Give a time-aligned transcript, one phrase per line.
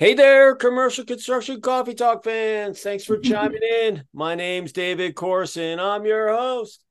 [0.00, 2.80] Hey there, commercial construction coffee talk fans.
[2.80, 4.02] Thanks for chiming in.
[4.14, 5.78] My name's David Corson.
[5.78, 6.82] I'm your host.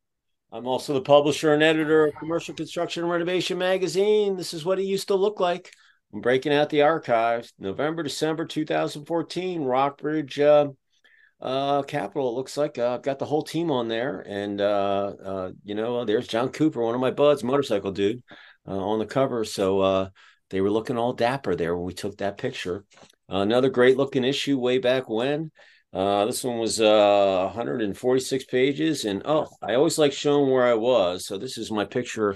[0.51, 4.37] I'm also the publisher and editor of Commercial Construction and Renovation Magazine.
[4.37, 5.73] This is what it used to look like.
[6.13, 7.51] I'm breaking out the archives.
[7.57, 10.67] November, December 2014, Rockbridge uh,
[11.41, 12.29] uh, Capital.
[12.29, 14.19] It looks like uh, I've got the whole team on there.
[14.19, 18.21] And, uh, uh, you know, there's John Cooper, one of my buds, motorcycle dude,
[18.67, 19.45] uh, on the cover.
[19.45, 20.11] So,
[20.49, 22.85] they were looking all dapper there when we took that picture.
[23.31, 25.51] Uh, another great looking issue way back when.
[25.91, 29.05] Uh, this one was uh, 146 pages.
[29.05, 31.25] And oh, I always like showing where I was.
[31.25, 32.35] So this is my picture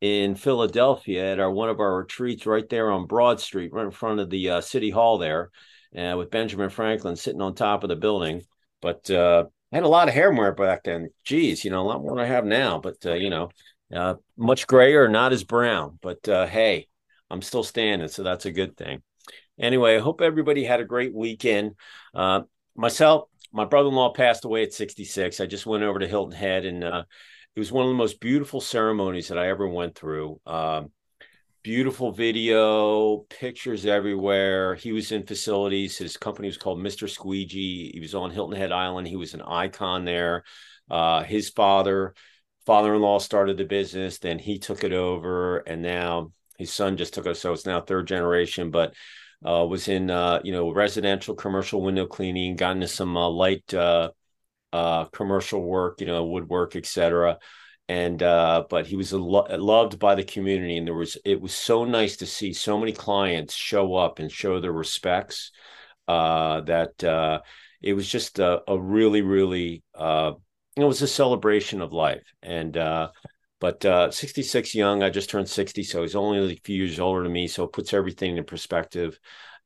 [0.00, 3.90] in Philadelphia at our one of our retreats right there on Broad Street, right in
[3.92, 5.50] front of the uh, City Hall there,
[5.96, 8.42] uh, with Benjamin Franklin sitting on top of the building.
[8.80, 11.10] But uh, I had a lot of hair more back then.
[11.24, 12.80] Geez, you know, a lot more than I have now.
[12.80, 13.50] But uh, you know,
[13.94, 15.98] uh, much grayer, not as brown.
[16.02, 16.88] But uh, hey,
[17.32, 19.02] I'm still standing, so that's a good thing.
[19.58, 21.76] Anyway, I hope everybody had a great weekend.
[22.14, 22.42] Uh,
[22.76, 25.40] myself, my brother-in-law passed away at 66.
[25.40, 27.04] I just went over to Hilton Head, and uh,
[27.56, 30.40] it was one of the most beautiful ceremonies that I ever went through.
[30.46, 30.90] Um,
[31.62, 34.74] beautiful video, pictures everywhere.
[34.74, 35.96] He was in facilities.
[35.96, 37.08] His company was called Mr.
[37.08, 37.92] Squeegee.
[37.94, 39.08] He was on Hilton Head Island.
[39.08, 40.44] He was an icon there.
[40.90, 42.14] Uh, his father,
[42.66, 44.18] father-in-law started the business.
[44.18, 47.80] Then he took it over, and now his son just took us, so it's now
[47.80, 48.70] third generation.
[48.70, 48.94] But
[49.44, 53.72] uh, was in uh, you know residential, commercial window cleaning, got into some uh, light
[53.74, 54.10] uh,
[54.72, 57.38] uh, commercial work, you know, woodwork, etc.
[57.88, 61.52] And uh, but he was lo- loved by the community, and there was it was
[61.52, 65.50] so nice to see so many clients show up and show their respects.
[66.06, 67.42] that
[67.82, 72.76] it was just a, a really, really it was a celebration of life, and
[73.62, 77.22] but uh, 66 young, I just turned 60, so he's only a few years older
[77.22, 77.46] than me.
[77.46, 79.20] So it puts everything in perspective.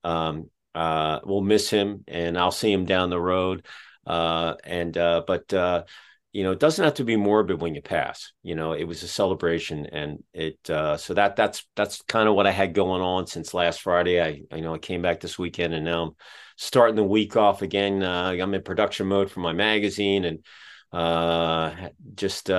[0.05, 3.65] Um, uh, we'll miss him, and I'll see him down the road.
[4.07, 5.85] Uh, and uh, but uh,
[6.31, 8.35] you know, it doesn't have to be morbid when you pass.
[8.43, 12.35] You know, it was a celebration, and it uh, so that that's that's kind of
[12.35, 14.21] what I had going on since last Friday.
[14.21, 16.17] I you know I came back this weekend, and now I'm
[16.59, 18.03] starting the week off again.
[18.03, 20.45] I'm in production mode for my magazine, and
[22.15, 22.51] just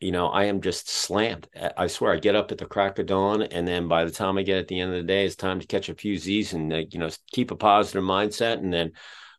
[0.00, 1.48] you know, I am just slammed.
[1.76, 4.36] I swear, I get up at the crack of dawn, and then by the time
[4.36, 6.52] I get at the end of the day, it's time to catch a few Z's
[6.52, 8.92] and uh, you know keep a positive mindset, and then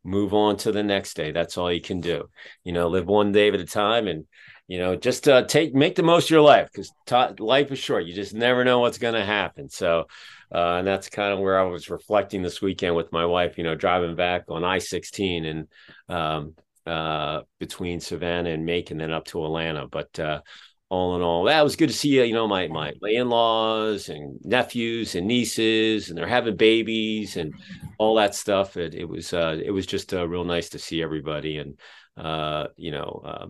[0.04, 1.32] move on to the next day.
[1.32, 2.30] That's all you can do.
[2.64, 4.26] You know, live one day at a time, and
[4.68, 7.80] you know, just uh, take make the most of your life because t- life is
[7.80, 8.06] short.
[8.06, 9.70] You just never know what's going to happen.
[9.70, 10.08] So,
[10.54, 13.58] uh, and that's kind of where I was reflecting this weekend with my wife.
[13.58, 15.68] You know, driving back on I sixteen and
[16.10, 19.88] um, uh, between Savannah and Macon, then up to Atlanta.
[19.88, 20.42] But uh,
[20.90, 22.24] all in all, that was good to see.
[22.24, 27.38] You know, my my my in laws and nephews and nieces, and they're having babies
[27.38, 27.54] and
[27.98, 28.78] all that stuff.
[28.78, 31.80] It it was uh, it was just uh, real nice to see everybody, and
[32.18, 33.48] uh, you know, uh,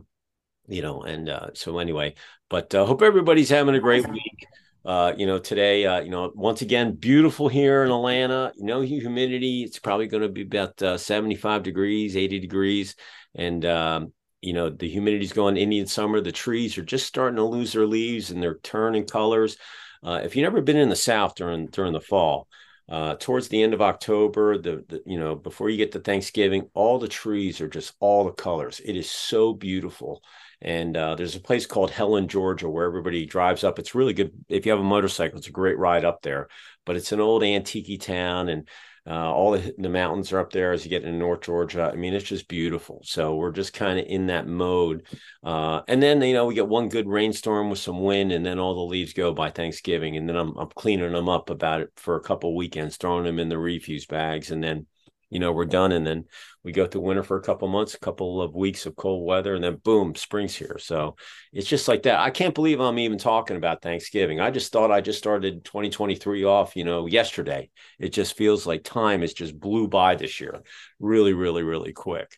[0.68, 2.16] you know, and uh, so anyway.
[2.50, 4.48] But uh, hope everybody's having a great week.
[4.86, 8.54] Uh, you know, today, uh, you know, once again, beautiful here in Atlanta.
[8.58, 12.96] Know, humidity, it's probably going to be about uh, 75 degrees, 80 degrees
[13.36, 16.22] and um, you know the humidity's going Indian summer.
[16.22, 19.58] The trees are just starting to lose their leaves and they're turning colors.
[20.04, 22.48] Uh, if you've never been in the South during during the fall,
[22.90, 26.70] uh, towards the end of October, the, the, you know before you get to Thanksgiving,
[26.74, 28.82] all the trees are just all the colors.
[28.84, 30.22] It is so beautiful.
[30.62, 33.78] And uh, there's a place called Helen, Georgia, where everybody drives up.
[33.78, 35.38] It's really good if you have a motorcycle.
[35.38, 36.48] It's a great ride up there.
[36.86, 38.68] But it's an old antique town, and
[39.08, 41.92] uh, all the, the mountains are up there as you get into North Georgia.
[41.92, 43.02] I mean, it's just beautiful.
[43.04, 45.06] So we're just kind of in that mode.
[45.44, 48.58] Uh, and then, you know, we get one good rainstorm with some wind, and then
[48.58, 50.18] all the leaves go by Thanksgiving.
[50.18, 53.40] And then I'm, I'm cleaning them up about it for a couple weekends, throwing them
[53.40, 54.50] in the refuse bags.
[54.50, 54.88] And then
[55.36, 56.24] you know we're done and then
[56.64, 59.54] we go through winter for a couple months a couple of weeks of cold weather
[59.54, 60.78] and then boom spring's here.
[60.80, 61.18] So
[61.52, 62.22] it's just like that.
[62.22, 64.40] I can't believe i'm even talking about thanksgiving.
[64.40, 67.70] I just thought i just started 2023 off you know yesterday.
[68.00, 70.64] It just feels like time has just blew by this year
[71.02, 72.38] really really really quick.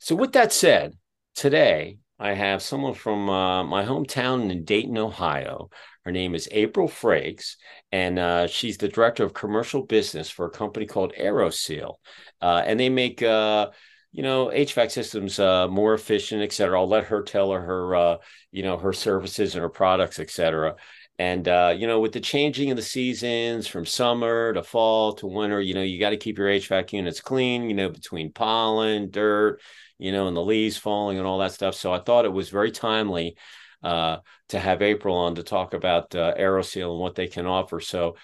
[0.00, 0.92] So with that said
[1.34, 5.68] today i have someone from uh, my hometown in dayton ohio
[6.04, 7.56] her name is April Frakes,
[7.90, 11.94] and uh, she's the director of commercial business for a company called AeroSeal.
[12.42, 13.70] Uh, and they make, uh,
[14.12, 16.78] you know, HVAC systems uh, more efficient, et cetera.
[16.78, 18.16] I'll let her tell her, her uh,
[18.52, 20.74] you know, her services and her products, et cetera.
[21.18, 25.26] And, uh, you know, with the changing of the seasons from summer to fall to
[25.26, 29.10] winter, you know, you got to keep your HVAC units clean, you know, between pollen,
[29.10, 29.60] dirt,
[29.98, 31.76] you know, and the leaves falling and all that stuff.
[31.76, 33.36] So I thought it was very timely
[33.84, 37.80] uh, to have April on to talk about uh, AeroSeal and what they can offer.
[37.80, 38.16] So,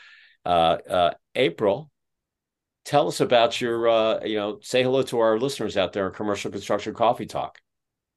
[0.45, 1.91] uh, uh, April,
[2.85, 6.15] tell us about your, uh, you know, say hello to our listeners out there in
[6.15, 7.59] Commercial Construction Coffee Talk.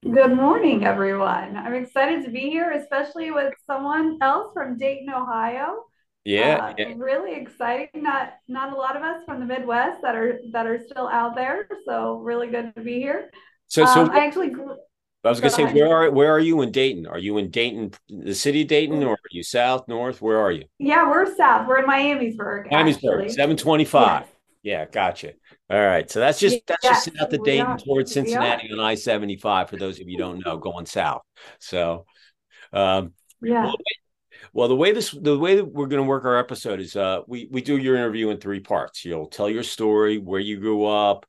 [0.04, 1.56] Good morning, everyone.
[1.56, 5.86] I'm excited to be here, especially with someone else from Dayton, Ohio.
[6.26, 6.94] Yeah, uh, yeah.
[6.98, 7.90] really exciting.
[7.96, 11.36] Not not a lot of us from the Midwest that are that are still out
[11.36, 13.30] there, so really good to be here.
[13.68, 14.52] So, so um, I actually
[15.24, 15.76] I was going to say, ahead.
[15.76, 17.08] where are where are you in Dayton?
[17.08, 20.22] Are you in Dayton, the city of Dayton, or are you south, north?
[20.22, 20.66] Where are you?
[20.80, 21.68] Yeah, we're south.
[21.68, 22.70] We're in Miamisburg.
[22.70, 24.26] Miamisburg, seven twenty five.
[24.64, 25.34] Yeah, gotcha.
[25.70, 28.96] All right, so that's just that's yes, just south of Dayton towards Cincinnati on I
[28.96, 29.70] seventy five.
[29.70, 31.22] For those of you don't know, going south.
[31.60, 32.06] So,
[32.74, 33.64] um, yeah.
[33.64, 33.76] Well,
[34.52, 37.22] well, the way this the way that we're going to work our episode is uh
[37.28, 39.06] we we do your interview in three parts.
[39.06, 41.26] You'll tell your story, where you grew up,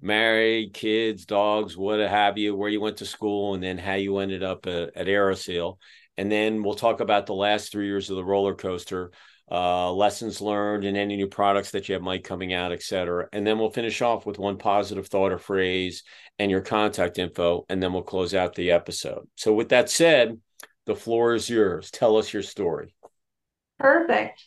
[0.00, 4.18] married, kids, dogs, what have you, where you went to school, and then how you
[4.18, 5.78] ended up at, at Aeroseal.
[6.16, 9.10] And then we'll talk about the last three years of the roller coaster,
[9.50, 13.28] uh, lessons learned, and any new products that you have might coming out, et cetera.
[13.32, 16.02] And then we'll finish off with one positive thought or phrase
[16.38, 19.28] and your contact info, and then we'll close out the episode.
[19.36, 20.38] So, with that said,
[20.86, 21.90] the floor is yours.
[21.90, 22.94] Tell us your story.
[23.78, 24.44] Perfect.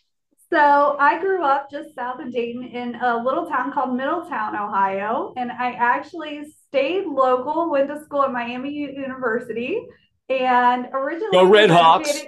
[0.49, 5.33] So I grew up just south of Dayton in a little town called Middletown, Ohio,
[5.35, 9.85] and I actually stayed local, went to school at Miami University,
[10.29, 12.23] and originally go Red Hawks.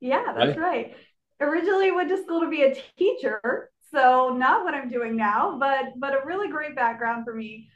[0.00, 0.58] Yeah, that's right.
[0.58, 0.96] right.
[1.40, 5.92] Originally went to school to be a teacher, so not what I'm doing now, but
[5.96, 7.68] but a really great background for me.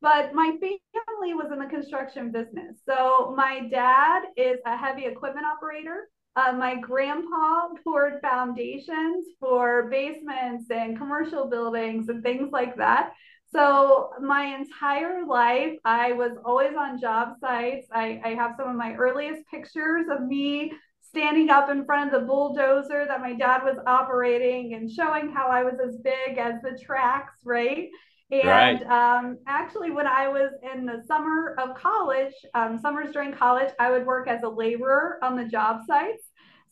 [0.00, 2.76] But my family was in the construction business.
[2.88, 10.70] So my dad is a heavy equipment operator uh, my grandpa poured foundations for basements
[10.70, 13.12] and commercial buildings and things like that.
[13.52, 17.86] So my entire life, I was always on job sites.
[17.92, 22.20] I, I have some of my earliest pictures of me standing up in front of
[22.20, 26.60] the bulldozer that my dad was operating and showing how I was as big as
[26.62, 27.88] the tracks, right?
[28.30, 29.18] And right.
[29.18, 33.92] um, actually, when I was in the summer of college, um, summers during college, I
[33.92, 36.25] would work as a laborer on the job sites.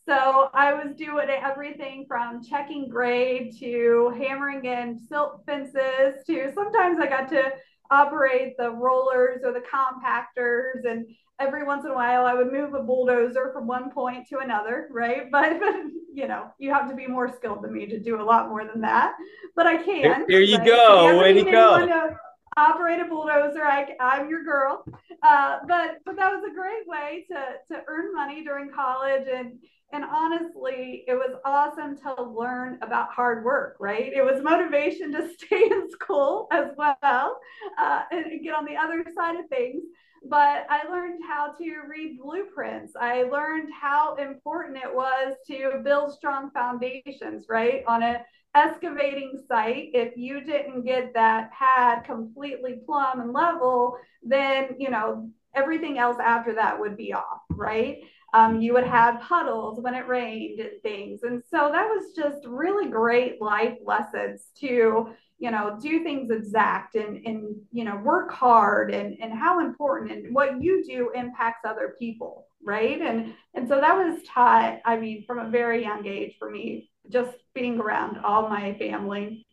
[0.07, 6.99] So I was doing everything from checking grade to hammering in silt fences to sometimes
[7.01, 7.53] I got to
[7.91, 11.07] operate the rollers or the compactors and
[11.41, 14.89] every once in a while I would move a bulldozer from one point to another,
[14.91, 15.31] right?
[15.31, 15.75] But, but
[16.13, 18.65] you know, you have to be more skilled than me to do a lot more
[18.67, 19.15] than that.
[19.57, 20.27] But I can.
[20.29, 20.67] Here, you right?
[20.67, 21.19] go.
[21.19, 22.17] Way to go.
[22.57, 23.65] Operate a bulldozer.
[23.65, 24.85] I, I'm your girl.
[25.23, 29.59] Uh, but but that was a great way to to earn money during college and
[29.95, 34.13] and honestly, it was awesome to learn about hard work, right?
[34.13, 37.39] It was motivation to stay in school as well
[37.79, 39.85] uh, and get on the other side of things.
[40.29, 42.95] But I learned how to read blueprints.
[42.99, 47.85] I learned how important it was to build strong foundations, right?
[47.87, 48.25] On a
[48.55, 55.29] excavating site, if you didn't get that pad completely plumb and level, then, you know,
[55.55, 57.99] everything else after that would be off, right?
[58.33, 61.23] Um, you would have puddles when it rained and things.
[61.23, 66.97] And so that was just really great life lessons to, you know, do things exact
[66.97, 71.65] and, and you know, work hard and, and how important and what you do impacts
[71.65, 72.49] other people.
[72.67, 73.01] Right.
[73.01, 76.91] And and so that was taught, I mean, from a very young age for me,
[77.11, 79.47] just being around all my family.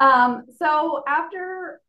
[0.00, 1.80] Um, so after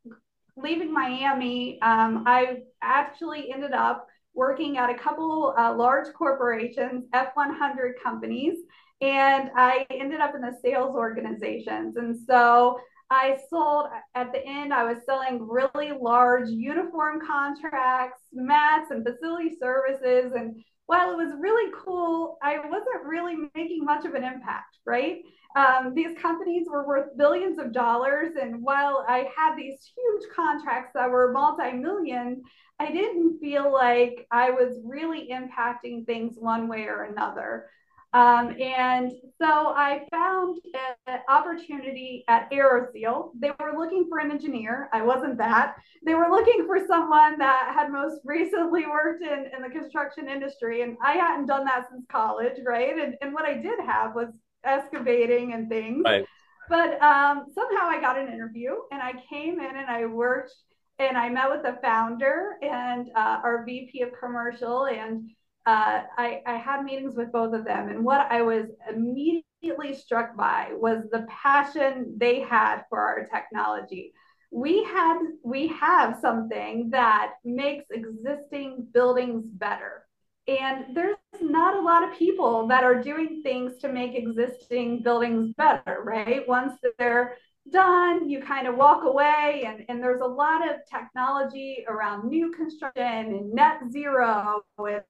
[0.56, 7.94] leaving Miami, um, I actually ended up working at a couple uh, large corporations, F100
[8.04, 8.58] companies,
[9.02, 11.98] and I ended up in the sales organizations.
[11.98, 18.92] And so I sold at the end, I was selling really large uniform contracts, mats,
[18.92, 20.34] and facility services.
[20.36, 25.24] And while it was really cool, I wasn't really making much of an impact, right?
[25.56, 28.34] Um, these companies were worth billions of dollars.
[28.40, 32.44] And while I had these huge contracts that were multi million,
[32.80, 37.70] I didn't feel like I was really impacting things one way or another.
[38.16, 40.58] Um, and so I found
[41.06, 43.32] an opportunity at Aeroseal.
[43.38, 44.88] They were looking for an engineer.
[44.94, 45.76] I wasn't that.
[46.06, 50.84] They were looking for someone that had most recently worked in, in the construction industry.
[50.84, 52.98] And I hadn't done that since college, right?
[52.98, 54.30] And, and what I did have was
[54.64, 56.04] excavating and things.
[56.06, 56.26] Right.
[56.70, 60.54] But um, somehow I got an interview and I came in and I worked
[61.00, 65.30] and I met with the founder and uh, our VP of commercial, and
[65.66, 67.90] uh, I, I had meetings with both of them.
[67.90, 74.14] And what I was immediately struck by was the passion they had for our technology.
[74.52, 80.06] We had we have something that makes existing buildings better.
[80.48, 85.54] And there's not a lot of people that are doing things to make existing buildings
[85.58, 86.48] better, right?
[86.48, 87.36] Once they're
[87.72, 92.52] done, you kind of walk away, and, and there's a lot of technology around new
[92.52, 95.02] construction and net zero and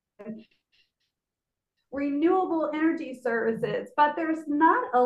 [1.92, 5.02] renewable energy services, but there's not a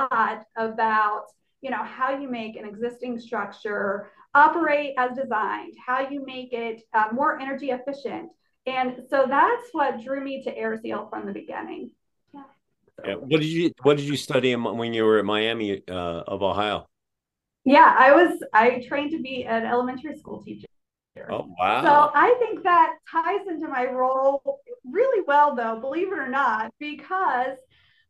[0.00, 1.24] lot about
[1.60, 6.82] you know how you make an existing structure operate as designed, how you make it
[6.92, 8.30] uh, more energy efficient.
[8.66, 11.90] And so that's what drew me to Aeroseal from the beginning.
[13.04, 13.14] Yeah.
[13.16, 16.86] What did you What did you study when you were at Miami uh, of Ohio?
[17.64, 18.42] Yeah, I was.
[18.52, 20.66] I trained to be an elementary school teacher.
[21.30, 21.82] Oh wow!
[21.84, 25.80] So I think that ties into my role really well, though.
[25.80, 27.56] Believe it or not, because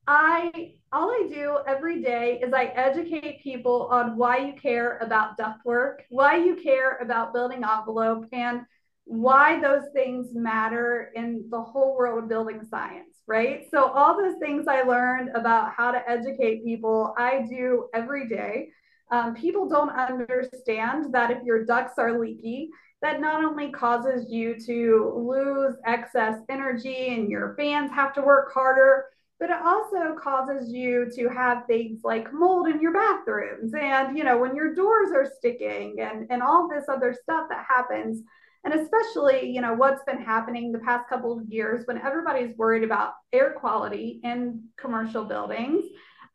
[0.06, 5.38] I all I do every day is I educate people on why you care about
[5.38, 8.62] ductwork, why you care about building envelope, and
[9.04, 13.66] why those things matter in the whole world of building science, right?
[13.70, 18.70] So all those things I learned about how to educate people, I do every day.
[19.10, 22.70] Um, people don't understand that if your ducts are leaky,
[23.04, 28.50] that not only causes you to lose excess energy and your fans have to work
[28.54, 29.04] harder,
[29.38, 34.24] but it also causes you to have things like mold in your bathrooms and you
[34.24, 38.22] know when your doors are sticking and and all this other stuff that happens.
[38.64, 42.84] And especially you know what's been happening the past couple of years when everybody's worried
[42.84, 45.84] about air quality in commercial buildings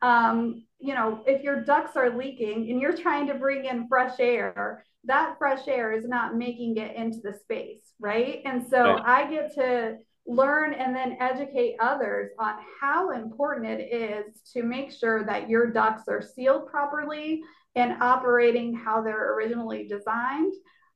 [0.02, 4.18] um, you know if your ducts are leaking and you're trying to bring in fresh
[4.18, 9.02] air that fresh air is not making it into the space right and so right.
[9.06, 9.96] i get to
[10.26, 15.70] learn and then educate others on how important it is to make sure that your
[15.70, 17.42] ducts are sealed properly
[17.74, 20.52] and operating how they're originally designed.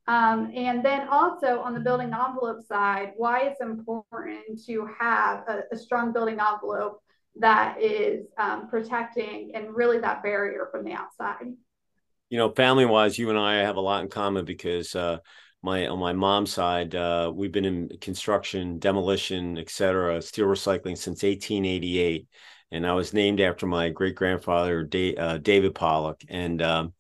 [0.07, 5.63] Um, and then also on the building envelope side, why it's important to have a,
[5.73, 7.01] a strong building envelope
[7.37, 11.47] that is um, protecting and really that barrier from the outside.
[12.31, 15.19] You know, family wise, you and I have a lot in common because uh,
[15.63, 21.23] my on my mom's side, uh, we've been in construction, demolition, etc., steel recycling since
[21.23, 22.27] 1888,
[22.71, 24.89] and I was named after my great grandfather
[25.19, 26.23] uh, David Pollock.
[26.29, 26.95] And um,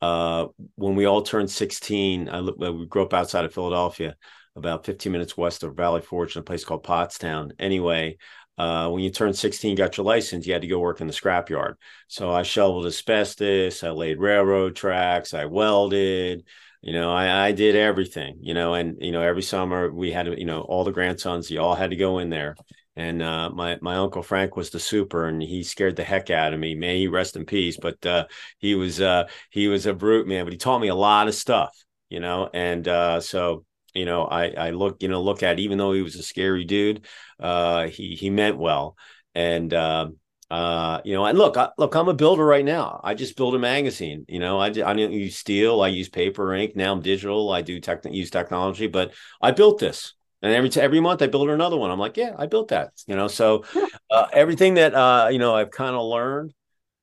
[0.00, 4.16] uh, when we all turned 16, I we grew up outside of Philadelphia,
[4.56, 7.52] about 15 minutes west of Valley Forge, in a place called Pottstown.
[7.58, 8.18] Anyway,
[8.58, 11.12] uh, when you turned 16, got your license, you had to go work in the
[11.12, 11.74] scrapyard.
[12.08, 16.44] So I shoveled asbestos, I laid railroad tracks, I welded,
[16.80, 20.28] you know I, I did everything you know and you know every summer we had
[20.38, 22.54] you know all the grandsons you all had to go in there
[22.98, 26.52] and uh, my my uncle Frank was the super, and he scared the heck out
[26.52, 26.74] of me.
[26.74, 27.78] May he rest in peace.
[27.80, 28.26] But uh,
[28.58, 31.36] he was uh, he was a brute man, but he taught me a lot of
[31.36, 31.70] stuff,
[32.08, 32.50] you know.
[32.52, 36.02] And uh, so you know, I I look you know look at even though he
[36.02, 37.06] was a scary dude,
[37.40, 38.96] uh, he he meant well,
[39.34, 40.16] and um,
[40.50, 43.00] uh, you know, and look, I, look, I'm a builder right now.
[43.04, 44.24] I just build a magazine.
[44.28, 45.82] You know, I I don't use steel.
[45.82, 46.74] I use paper ink.
[46.74, 47.50] Now I'm digital.
[47.52, 50.14] I do tech, use technology, but I built this.
[50.40, 51.90] And every every month I build another one.
[51.90, 52.92] I'm like, yeah, I built that.
[53.06, 53.64] You know, so
[54.10, 56.54] uh, everything that uh, you know I've kind of learned,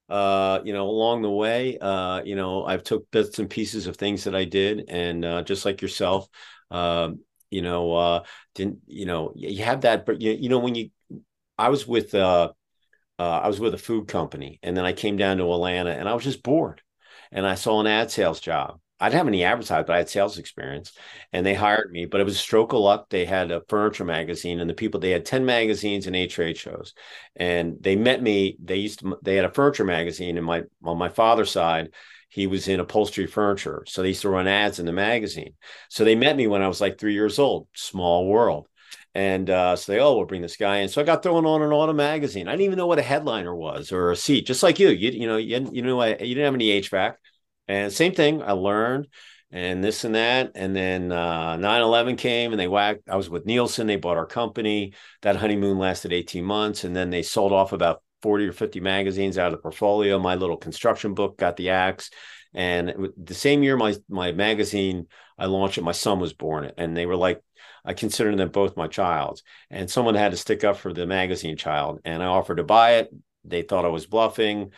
[0.10, 3.98] uh, you know, along the way, uh, you know, I've took bits and pieces of
[3.98, 6.28] things that I did, and uh, just like yourself,
[6.72, 7.20] um,
[7.50, 10.90] you know, uh, didn't you know you have that, but you, you know when you,
[11.58, 12.52] I was with uh
[13.18, 16.08] uh, I was with a food company, and then I came down to Atlanta, and
[16.10, 16.82] I was just bored,
[17.32, 18.80] and I saw an ad sales job.
[19.00, 20.94] I didn't have any advertising, but I had sales experience,
[21.34, 22.06] and they hired me.
[22.06, 23.10] But it was a stroke of luck.
[23.10, 26.58] They had a furniture magazine, and the people they had ten magazines and eight trade
[26.58, 26.94] shows,
[27.36, 28.58] and they met me.
[28.64, 31.94] They used to they had a furniture magazine, and my on my father's side,
[32.36, 35.54] he was in upholstery furniture, so they used to run ads in the magazine.
[35.90, 37.70] So they met me when I was like three years old.
[37.74, 38.68] Small world.
[39.14, 40.90] And uh, so they, oh, we'll bring this guy in.
[40.90, 42.50] So I got thrown on an auto magazine.
[42.50, 44.90] I didn't even know what a headliner was or a seat, just like you.
[44.90, 47.14] You, you know, you, you know, you didn't have any HVAC.
[47.70, 49.08] And same thing, I learned
[49.50, 50.52] and this and that.
[50.56, 53.04] And then uh, 9-11 came and they whacked.
[53.10, 53.88] I was with Nielsen.
[53.88, 54.92] They bought our company.
[55.22, 56.84] That honeymoon lasted 18 months.
[56.84, 60.20] And then they sold off about 40 or 50 magazines out of the portfolio.
[60.20, 62.10] My little construction book got the axe.
[62.54, 65.08] And the same year my my magazine
[65.38, 67.42] I launched it, my son was born, and they were like,
[67.84, 69.42] I considered them both my child.
[69.70, 72.96] And someone had to stick up for the magazine child, and I offered to buy
[72.96, 73.10] it.
[73.44, 74.72] They thought I was bluffing,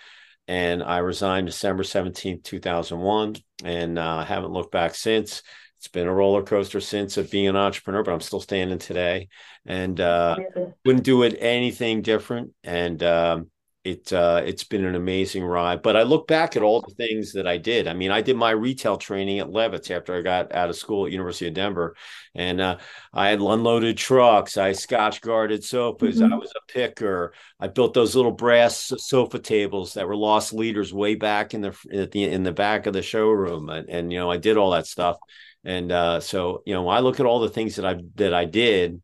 [0.47, 5.43] and I resigned December seventeenth, two thousand one, and uh, haven't looked back since.
[5.77, 9.27] It's been a roller coaster since of being an entrepreneur, but I'm still standing today,
[9.65, 10.37] and uh,
[10.83, 12.53] wouldn't do it anything different.
[12.63, 13.51] And um,
[13.87, 15.81] it uh, it's been an amazing ride.
[15.81, 17.87] But I look back at all the things that I did.
[17.87, 21.05] I mean, I did my retail training at Levitz after I got out of school
[21.05, 21.95] at University of Denver,
[22.35, 22.77] and uh,
[23.13, 24.57] I had unloaded trucks.
[24.57, 26.19] I scotch guarded sofas.
[26.19, 26.33] Mm-hmm.
[26.33, 27.33] I was a picker.
[27.61, 31.77] I built those little brass sofa tables that were lost leaders way back in the
[31.93, 34.71] at the in the back of the showroom, and, and you know I did all
[34.71, 35.17] that stuff.
[35.63, 38.43] And uh, so you know I look at all the things that I that I
[38.43, 39.01] did.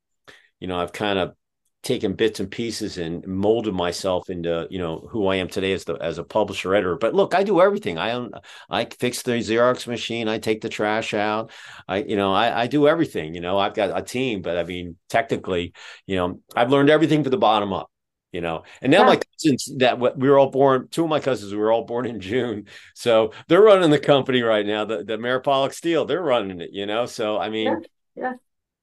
[0.60, 1.36] You know I've kind of
[1.84, 5.84] taken bits and pieces and molded myself into you know who I am today as
[5.84, 6.96] the as a publisher editor.
[6.96, 7.98] But look, I do everything.
[7.98, 8.32] I own,
[8.70, 10.28] I fix the Xerox machine.
[10.30, 11.52] I take the trash out.
[11.88, 13.36] I you know I, I do everything.
[13.36, 15.74] You know I've got a team, but I mean technically,
[16.08, 17.90] you know I've learned everything from the bottom up.
[18.32, 19.06] You know, and now yeah.
[19.06, 20.88] my cousins that we were all born.
[20.90, 24.42] Two of my cousins we were all born in June, so they're running the company
[24.42, 24.86] right now.
[24.86, 26.72] The the Mayer Pollock Steel, they're running it.
[26.72, 27.84] You know, so I mean.
[28.16, 28.24] Yeah.
[28.24, 28.34] yeah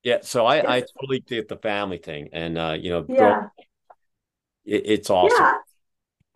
[0.03, 3.49] yeah, so I, I totally get the family thing, and uh, you know, yeah,
[4.65, 5.37] it, it's awesome.
[5.39, 5.55] Yeah,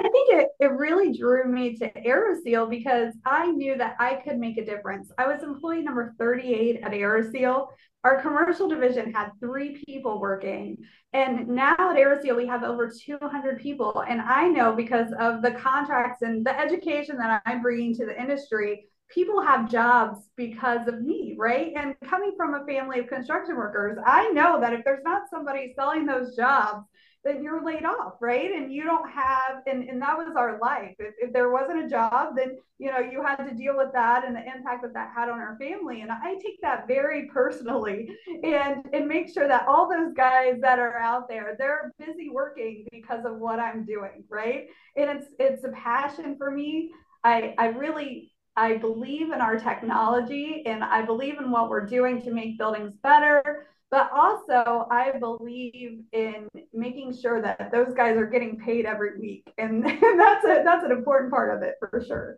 [0.00, 4.38] I think it, it really drew me to AeroSeal because I knew that I could
[4.38, 5.10] make a difference.
[5.16, 7.68] I was employee number 38 at AeroSeal.
[8.02, 10.78] Our commercial division had three people working.
[11.12, 14.04] And now at AeroSeal, we have over 200 people.
[14.06, 18.20] And I know because of the contracts and the education that I'm bringing to the
[18.20, 21.72] industry, people have jobs because of me, right?
[21.76, 25.72] And coming from a family of construction workers, I know that if there's not somebody
[25.76, 26.86] selling those jobs,
[27.24, 28.52] then you're laid off, right?
[28.52, 30.94] And you don't have, and, and that was our life.
[30.98, 34.26] If, if there wasn't a job, then, you know, you had to deal with that
[34.26, 36.02] and the impact that that had on our family.
[36.02, 38.10] And I take that very personally
[38.42, 42.86] and, and make sure that all those guys that are out there, they're busy working
[42.92, 44.66] because of what I'm doing, right?
[44.94, 46.90] And it's, it's a passion for me.
[47.22, 52.22] I, I really I believe in our technology and I believe in what we're doing
[52.22, 53.66] to make buildings better.
[53.90, 59.52] But also, I believe in making sure that those guys are getting paid every week,
[59.56, 62.36] and, and that's a that's an important part of it for sure.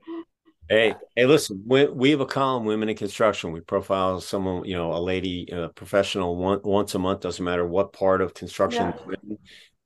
[0.69, 3.53] Hey, hey, listen, we, we have a column, Women in Construction.
[3.53, 7.67] We profile someone, you know, a lady, a professional one, once a month, doesn't matter
[7.67, 8.93] what part of construction.
[9.09, 9.37] Yeah.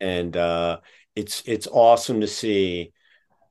[0.00, 0.80] And uh,
[1.14, 2.92] it's it's awesome to see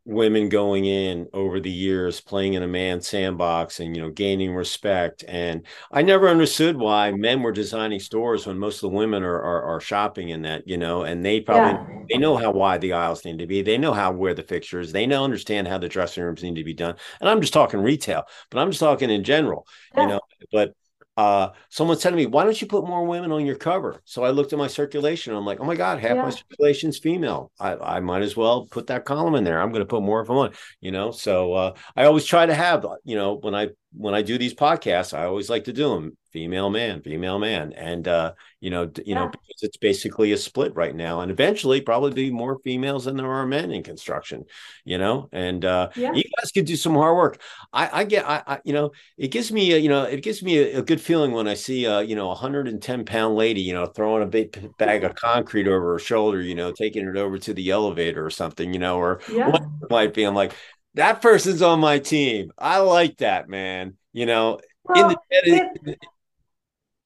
[0.05, 4.55] women going in over the years playing in a man's sandbox and you know gaining
[4.55, 9.23] respect and i never understood why men were designing stores when most of the women
[9.23, 12.03] are are, are shopping in that you know and they probably yeah.
[12.09, 14.91] they know how wide the aisles need to be they know how where the fixtures
[14.91, 17.79] they know understand how the dressing rooms need to be done and i'm just talking
[17.79, 20.01] retail but i'm just talking in general yeah.
[20.01, 20.19] you know
[20.51, 20.73] but
[21.19, 24.23] uh, someone said to me, "Why don't you put more women on your cover?" So
[24.23, 25.35] I looked at my circulation.
[25.35, 26.23] I'm like, "Oh my god, half yeah.
[26.23, 27.51] my circulation's female.
[27.59, 29.61] I, I might as well put that column in there.
[29.61, 32.45] I'm going to put more of them on." You know, so uh, I always try
[32.45, 35.73] to have, you know, when I when I do these podcasts, I always like to
[35.73, 39.15] do them female man, female man, and uh, you know, you yeah.
[39.15, 43.17] know, because it's basically a split right now, and eventually probably be more females than
[43.17, 44.45] there are men in construction,
[44.85, 46.13] you know, and uh, yeah.
[46.13, 47.41] you guys could do some hard work.
[47.73, 50.43] I, I get, I, I, you know, it gives me, a, you know, it gives
[50.43, 53.61] me a, a good feeling when I see, a, you know, a 110 pound lady,
[53.61, 57.17] you know, throwing a big bag of concrete over her shoulder, you know, taking it
[57.17, 59.49] over to the elevator or something, you know, or yeah.
[59.49, 60.23] what might be.
[60.23, 60.53] I'm like,
[60.95, 62.51] that person's on my team.
[62.57, 63.97] I like that, man.
[64.11, 65.97] You know, well, the,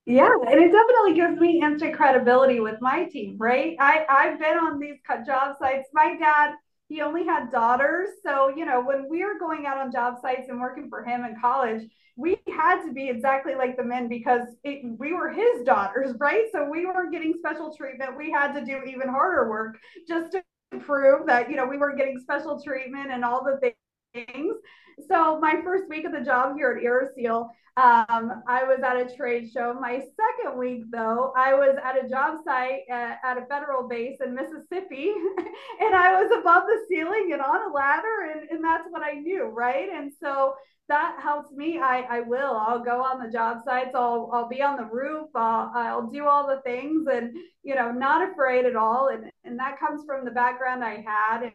[0.05, 3.75] yeah, and it definitely gives me instant credibility with my team, right?
[3.79, 5.87] I I've been on these job sites.
[5.93, 6.53] My dad,
[6.87, 10.49] he only had daughters, so you know, when we were going out on job sites
[10.49, 11.83] and working for him in college,
[12.15, 16.45] we had to be exactly like the men because it, we were his daughters, right?
[16.51, 18.17] So we weren't getting special treatment.
[18.17, 20.43] We had to do even harder work just to
[20.81, 23.73] prove that you know we weren't getting special treatment and all the
[24.13, 24.55] things.
[25.07, 29.15] So my first week of the job here at AeroSeal, um, I was at a
[29.15, 29.73] trade show.
[29.73, 34.17] My second week, though, I was at a job site at, at a federal base
[34.23, 35.12] in Mississippi,
[35.79, 39.13] and I was above the ceiling and on a ladder, and, and that's what I
[39.13, 39.89] knew, right?
[39.91, 40.53] And so
[40.89, 41.79] that helps me.
[41.79, 42.57] I, I will.
[42.57, 43.91] I'll go on the job sites.
[43.95, 45.29] I'll I'll be on the roof.
[45.35, 49.07] I'll, I'll do all the things, and you know, not afraid at all.
[49.07, 51.53] And and that comes from the background I had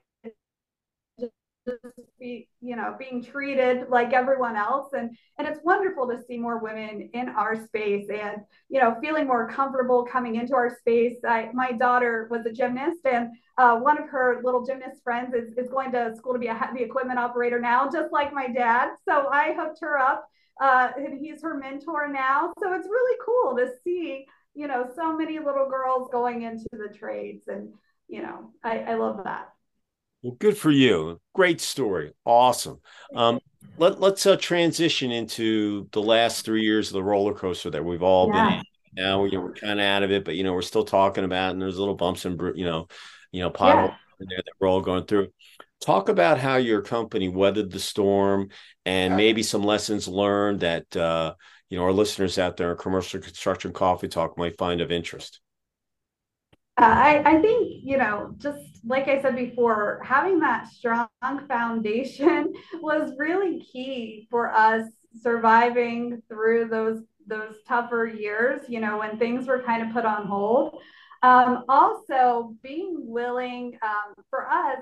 [2.18, 4.92] be you know being treated like everyone else.
[4.92, 9.26] And and it's wonderful to see more women in our space and you know feeling
[9.26, 11.16] more comfortable coming into our space.
[11.26, 15.52] I, my daughter was a gymnast and uh, one of her little gymnast friends is,
[15.56, 18.90] is going to school to be a heavy equipment operator now just like my dad.
[19.08, 20.28] So i hooked her up
[20.60, 22.52] uh, and he's her mentor now.
[22.58, 26.92] So it's really cool to see you know so many little girls going into the
[26.92, 27.72] trades and
[28.08, 29.50] you know i, I love that
[30.22, 31.20] well, good for you.
[31.34, 32.12] Great story.
[32.24, 32.80] Awesome.
[33.14, 33.40] Um,
[33.76, 38.02] let, let's uh, transition into the last three years of the roller coaster that we've
[38.02, 38.48] all yeah.
[38.48, 38.64] been in.
[38.94, 41.24] Now you know, we're kind of out of it, but you know we're still talking
[41.24, 42.88] about, and there's little bumps and you know,
[43.30, 45.28] you know, potholes, there that we're all going through.
[45.80, 48.48] Talk about how your company weathered the storm
[48.84, 51.34] and maybe some lessons learned that uh,
[51.68, 55.40] you know our listeners out there in commercial construction coffee talk might find of interest.
[56.76, 61.08] Uh, I, I think you know just like I said before, having that strong
[61.46, 64.88] foundation was really key for us
[65.20, 68.62] surviving through those those tougher years.
[68.68, 70.80] You know when things were kind of put on hold.
[71.22, 74.78] Um, also, being willing um, for us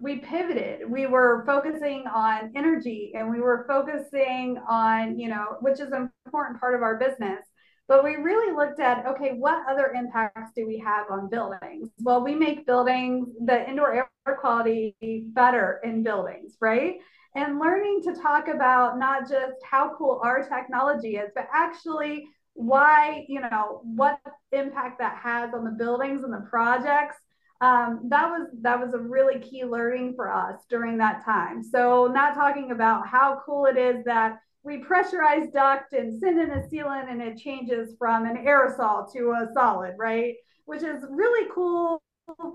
[0.00, 0.90] we pivoted.
[0.90, 6.10] We were focusing on energy and we were focusing on, you know, which is an
[6.24, 7.44] important part of our business.
[7.90, 11.90] But we really looked at, okay, what other impacts do we have on buildings?
[11.98, 14.08] Well, we make buildings, the indoor air
[14.40, 14.94] quality
[15.32, 16.98] better in buildings, right?
[17.34, 23.24] And learning to talk about not just how cool our technology is, but actually why,
[23.28, 24.20] you know, what
[24.52, 27.16] impact that has on the buildings and the projects
[27.60, 31.62] um, that was that was a really key learning for us during that time.
[31.62, 36.50] So not talking about how cool it is that we pressurize duct and send in
[36.50, 40.34] a sealant and it changes from an aerosol to a solid, right?
[40.66, 42.02] Which is really cool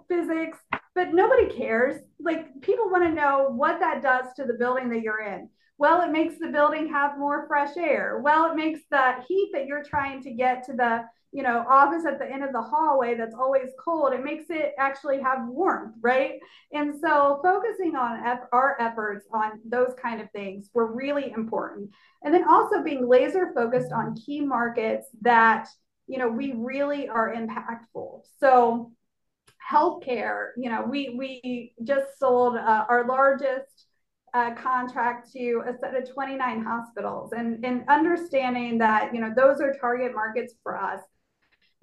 [0.07, 0.57] physics,
[0.93, 2.01] but nobody cares.
[2.19, 5.49] Like people want to know what that does to the building that you're in.
[5.77, 8.21] Well, it makes the building have more fresh air.
[8.23, 11.03] Well, it makes the heat that you're trying to get to the
[11.35, 14.73] you know office at the end of the hallway that's always cold it makes it
[14.79, 16.39] actually have warmth right?
[16.71, 21.89] And so focusing on our efforts on those kind of things were really important.
[22.23, 25.67] And then also being laser focused on key markets that
[26.07, 28.21] you know we really are impactful.
[28.39, 28.91] So
[29.71, 33.87] healthcare you know we we just sold uh, our largest
[34.33, 37.31] uh, contract to a set of 29 hospitals.
[37.31, 41.01] And, and understanding that you know those are target markets for us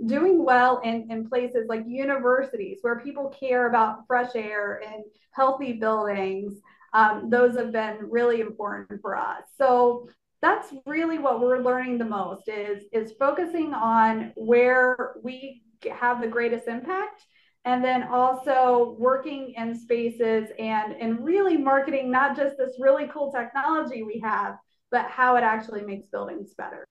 [0.06, 5.74] doing well in, in places like universities where people care about fresh air and healthy
[5.74, 6.60] buildings.
[6.92, 9.44] Um, those have been really important for us.
[9.56, 10.08] So
[10.40, 16.28] that's really what we're learning the most is, is focusing on where we have the
[16.28, 17.24] greatest impact
[17.64, 23.32] and then also working in spaces and and really marketing not just this really cool
[23.32, 24.56] technology we have
[24.90, 26.86] but how it actually makes buildings better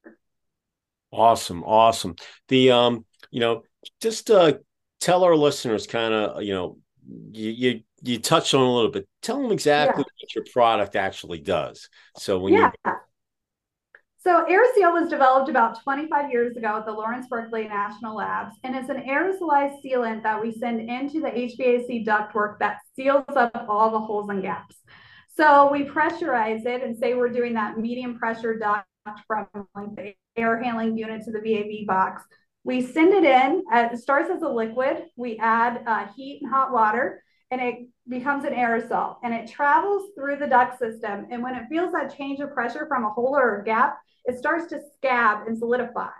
[1.11, 2.15] Awesome, awesome.
[2.47, 3.63] The um, you know,
[4.01, 4.53] just uh
[4.99, 6.77] tell our listeners kind of, you know,
[7.31, 9.07] you, you you touched on a little bit.
[9.21, 10.13] Tell them exactly yeah.
[10.21, 11.89] what your product actually does.
[12.17, 12.71] So when yeah.
[12.85, 12.93] you
[14.23, 18.75] so Aeroseal was developed about 25 years ago at the Lawrence Berkeley National Labs, and
[18.75, 23.89] it's an aerosolized sealant that we send into the HVAC ductwork that seals up all
[23.89, 24.75] the holes and gaps.
[25.35, 28.85] So we pressurize it and say we're doing that medium pressure duct
[29.27, 32.23] from like the air handling unit to the VAV box.
[32.63, 33.63] We send it in.
[33.71, 35.05] it starts as a liquid.
[35.15, 39.15] We add uh, heat and hot water, and it becomes an aerosol.
[39.23, 41.27] And it travels through the duct system.
[41.31, 44.37] And when it feels that change of pressure from a hole or a gap, it
[44.37, 46.11] starts to scab and solidify.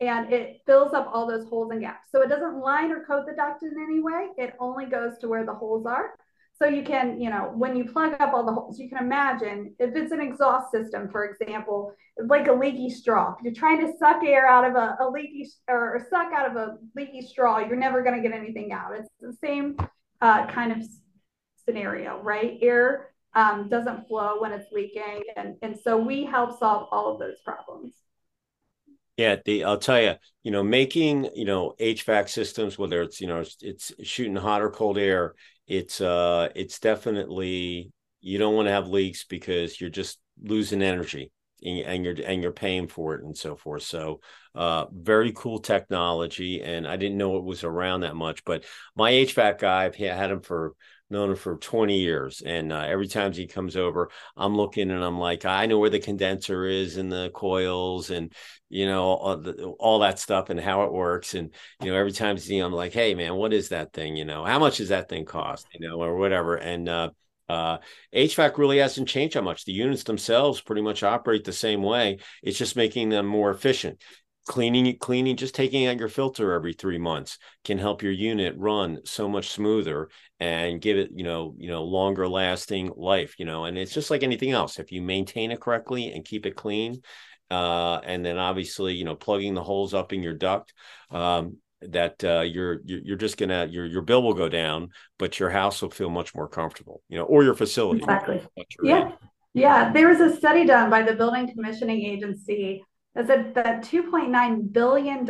[0.00, 2.06] And it fills up all those holes and gaps.
[2.12, 4.28] So it doesn't line or coat the duct in any way.
[4.36, 6.14] It only goes to where the holes are.
[6.60, 9.74] So you can, you know, when you plug up all the holes, you can imagine
[9.78, 11.92] if it's an exhaust system, for example,
[12.26, 13.36] like a leaky straw.
[13.44, 16.78] You're trying to suck air out of a, a leaky or suck out of a
[16.96, 18.90] leaky straw, you're never going to get anything out.
[18.98, 19.76] It's the same
[20.20, 20.88] uh, kind of
[21.64, 22.58] scenario, right?
[22.60, 27.20] Air um, doesn't flow when it's leaking, and and so we help solve all of
[27.20, 27.92] those problems.
[29.16, 33.26] Yeah, the, I'll tell you, you know, making you know HVAC systems, whether it's you
[33.26, 35.34] know it's, it's shooting hot or cold air,
[35.68, 41.30] it's uh it's definitely you don't want to have leaks because you're just losing energy
[41.64, 43.82] and you're and you're paying for it and so forth.
[43.82, 44.20] So,
[44.54, 48.44] uh, very cool technology, and I didn't know it was around that much.
[48.44, 48.64] But
[48.96, 50.72] my HVAC guy, I've had him for
[51.10, 55.02] known him for 20 years and uh, every time he comes over i'm looking and
[55.02, 58.32] i'm like i know where the condenser is and the coils and
[58.68, 62.12] you know all, the, all that stuff and how it works and you know every
[62.12, 64.90] time him, i'm like hey man what is that thing you know how much does
[64.90, 67.10] that thing cost you know or whatever and uh,
[67.48, 67.78] uh,
[68.14, 69.64] HVAC really hasn't changed that much.
[69.64, 72.18] The units themselves pretty much operate the same way.
[72.42, 74.02] It's just making them more efficient
[74.48, 78.98] cleaning cleaning just taking out your filter every three months can help your unit run
[79.04, 80.08] so much smoother
[80.40, 84.10] and give it you know you know longer lasting life you know and it's just
[84.10, 84.78] like anything else.
[84.78, 87.02] If you maintain it correctly and keep it clean
[87.50, 90.72] uh, and then obviously you know plugging the holes up in your duct
[91.10, 95.50] um, that uh, you're you're just gonna your your bill will go down but your
[95.50, 98.00] house will feel much more comfortable you know or your facility.
[98.00, 98.40] Exactly.
[98.82, 99.12] Yeah.
[99.52, 99.92] Yeah.
[99.92, 102.84] There was a study done by the building commissioning agency
[103.14, 105.28] that that $2.9 billion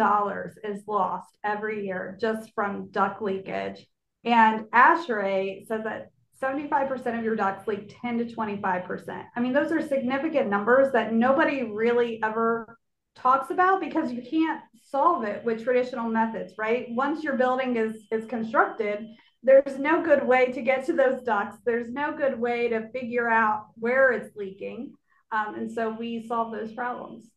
[0.65, 3.87] is lost every year just from duct leakage
[4.25, 6.11] And ASHRAE says that
[6.43, 9.25] 75% of your ducts leak 10 to 25%.
[9.35, 12.79] I mean, those are significant numbers that nobody really ever
[13.17, 16.87] talks about because you can't solve it with traditional methods, right?
[16.91, 19.07] Once your building is is constructed,
[19.43, 21.59] there's no good way to get to those ducts.
[21.65, 24.95] There's no good way to figure out where it's leaking.
[25.33, 27.29] Um, and so we solve those problems.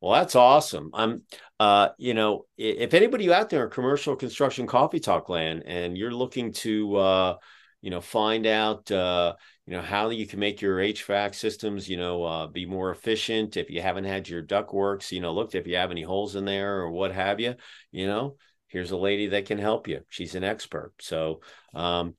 [0.00, 0.90] Well, that's awesome.
[0.94, 1.22] I'm,
[1.58, 6.12] uh, you know, if anybody out there in commercial construction coffee talk land and you're
[6.12, 7.36] looking to, uh,
[7.80, 9.34] you know, find out, uh,
[9.66, 13.56] you know, how you can make your HVAC systems, you know, uh, be more efficient.
[13.56, 16.36] If you haven't had your duct works, you know, looked if you have any holes
[16.36, 17.56] in there or what have you,
[17.90, 18.36] you know,
[18.68, 20.02] here's a lady that can help you.
[20.08, 20.92] She's an expert.
[21.00, 21.40] So,
[21.74, 22.14] um,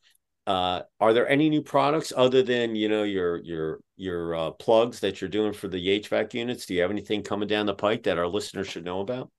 [0.49, 4.99] uh, are there any new products other than you know your your your uh, plugs
[4.99, 6.65] that you're doing for the HVAC units?
[6.65, 9.29] Do you have anything coming down the pike that our listeners should know about?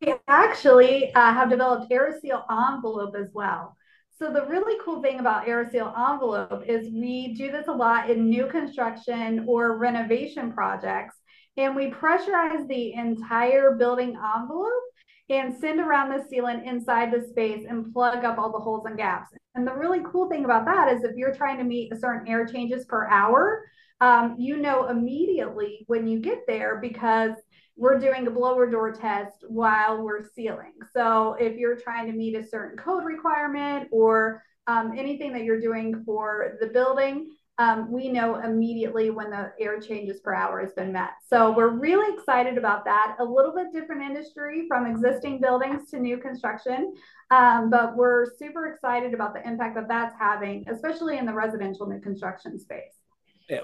[0.00, 3.76] We actually uh, have developed Aeroseal envelope as well.
[4.20, 8.30] So the really cool thing about Aeroseal envelope is we do this a lot in
[8.30, 11.16] new construction or renovation projects,
[11.56, 14.91] and we pressurize the entire building envelope
[15.30, 18.96] and send around the sealant inside the space and plug up all the holes and
[18.96, 19.30] gaps.
[19.54, 22.28] And the really cool thing about that is if you're trying to meet a certain
[22.28, 23.64] air changes per hour,
[24.00, 27.32] um, you know immediately when you get there because
[27.76, 30.74] we're doing a blower door test while we're sealing.
[30.92, 35.60] So if you're trying to meet a certain code requirement or um, anything that you're
[35.60, 40.72] doing for the building, um, we know immediately when the air changes per hour has
[40.72, 41.10] been met.
[41.28, 43.16] So we're really excited about that.
[43.18, 46.94] A little bit different industry from existing buildings to new construction,
[47.30, 51.86] um, but we're super excited about the impact that that's having, especially in the residential
[51.86, 52.94] new construction space.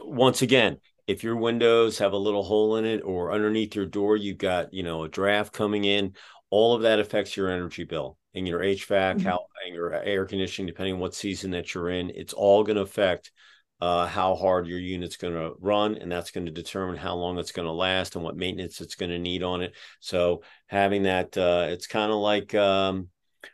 [0.03, 4.17] Once again, if your windows have a little hole in it or underneath your door
[4.17, 6.15] you've got you know a draft coming in
[6.51, 9.27] all of that affects your energy bill and your hvac mm-hmm.
[9.27, 12.77] how and your air conditioning depending on what season that you're in it's all going
[12.77, 13.33] to affect
[13.81, 17.39] uh, how hard your unit's going to run, and that's going to determine how long
[17.39, 19.75] it's going to last and what maintenance it's going to need on it.
[20.01, 23.09] So having that, uh, it's kind of like um,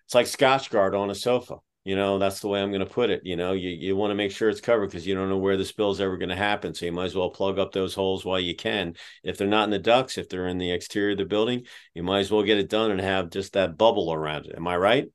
[0.04, 1.56] it's like Scotchgard on a sofa.
[1.84, 3.20] You know, that's the way I'm going to put it.
[3.24, 5.58] You know, you, you want to make sure it's covered because you don't know where
[5.58, 6.72] the spill is ever going to happen.
[6.72, 8.94] So you might as well plug up those holes while you can.
[9.22, 12.02] If they're not in the ducts, if they're in the exterior of the building, you
[12.02, 14.54] might as well get it done and have just that bubble around it.
[14.56, 15.08] Am I right?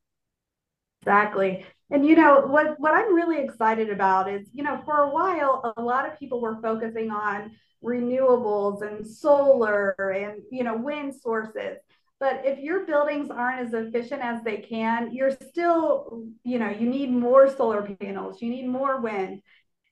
[1.01, 1.65] Exactly.
[1.91, 5.73] And you know what what I'm really excited about is, you know, for a while
[5.75, 7.51] a lot of people were focusing on
[7.83, 11.77] renewables and solar and you know wind sources.
[12.19, 16.87] But if your buildings aren't as efficient as they can, you're still, you know, you
[16.89, 19.41] need more solar panels, you need more wind.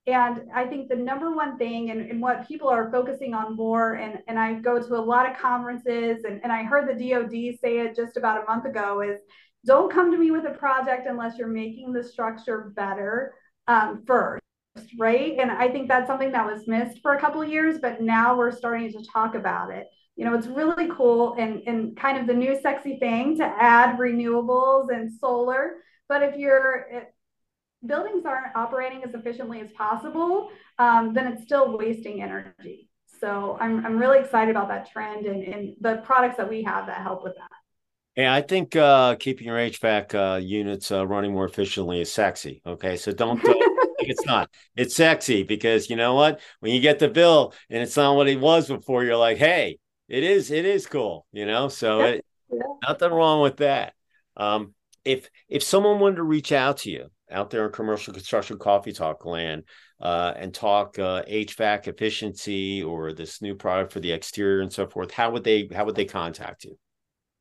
[0.07, 3.93] And I think the number one thing and, and what people are focusing on more,
[3.93, 7.59] and, and I go to a lot of conferences and, and I heard the DOD
[7.61, 9.19] say it just about a month ago, is
[9.65, 13.33] don't come to me with a project unless you're making the structure better
[13.67, 14.41] um, first
[14.99, 15.37] right?
[15.39, 18.37] And i think that's something that was missed for a couple of years but now
[18.37, 19.87] we're starting to talk about it.
[20.15, 23.97] You know it's really cool and, and kind of the new sexy thing to add
[23.97, 25.77] renewables and solar.
[26.07, 27.07] But if your
[27.85, 32.89] buildings aren't operating as efficiently as possible um, then it's still wasting energy.
[33.19, 36.85] So I'm, I'm really excited about that trend and, and the products that we have
[36.85, 37.46] that help with that
[38.17, 42.63] yeah, I think uh, keeping your HVAC uh, units uh, running more efficiently is sexy.
[42.65, 43.55] Okay, so don't think
[43.99, 44.49] it's not.
[44.75, 46.39] It's sexy because you know what?
[46.59, 49.77] When you get the bill and it's not what it was before, you're like, hey,
[50.09, 50.49] it is.
[50.49, 51.27] It is cool.
[51.31, 52.25] You know, so it,
[52.81, 53.93] nothing wrong with that.
[54.35, 54.73] Um,
[55.05, 58.93] if if someone wanted to reach out to you out there in commercial construction coffee
[58.93, 59.63] talk land
[60.01, 64.87] uh, and talk HVAC uh, efficiency or this new product for the exterior and so
[64.87, 66.79] forth, how would they how would they contact you?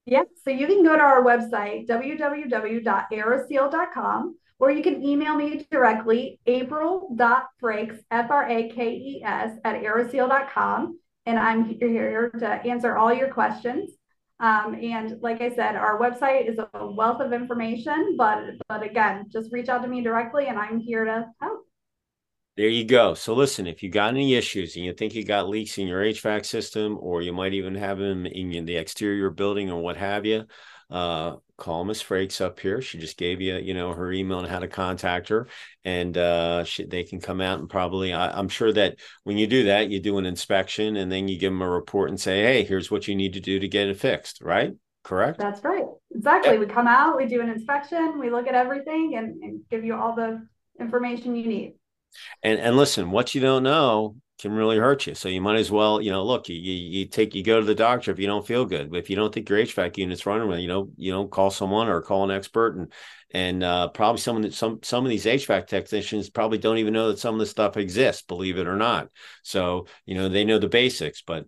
[0.07, 0.29] Yep.
[0.45, 7.99] So you can go to our website, www.aeroseal.com, or you can email me directly, april.frakes,
[8.11, 10.99] F R A K E S, at aeroseal.com.
[11.27, 13.91] And I'm here to answer all your questions.
[14.39, 19.27] Um, and like I said, our website is a wealth of information, but but again,
[19.33, 21.66] just reach out to me directly and I'm here to help.
[22.57, 23.13] There you go.
[23.13, 26.03] So listen, if you got any issues and you think you got leaks in your
[26.03, 30.25] HVAC system, or you might even have them in the exterior building or what have
[30.25, 30.47] you,
[30.91, 32.81] uh, call Miss Frakes up here.
[32.81, 35.49] She just gave you, you know, her email and how to contact her,
[35.85, 38.15] and uh, she, they can come out and probably.
[38.15, 41.39] I, am sure that when you do that, you do an inspection and then you
[41.39, 43.89] give them a report and say, "Hey, here's what you need to do to get
[43.89, 44.73] it fixed." Right?
[45.03, 45.39] Correct.
[45.39, 45.85] That's right.
[46.15, 46.53] Exactly.
[46.53, 46.61] Yep.
[46.61, 49.95] We come out, we do an inspection, we look at everything, and, and give you
[49.95, 50.45] all the
[50.81, 51.75] information you need.
[52.43, 55.15] And and listen, what you don't know can really hurt you.
[55.15, 57.75] So you might as well, you know, look, you, you take, you go to the
[57.75, 58.95] doctor if you don't feel good.
[58.95, 61.89] If you don't think your HVAC unit's running, well, you know, you know, call someone
[61.89, 62.93] or call an expert and,
[63.33, 66.93] and uh, probably some of the, some, some of these HVAC technicians probably don't even
[66.93, 69.09] know that some of this stuff exists, believe it or not.
[69.43, 71.47] So, you know, they know the basics, but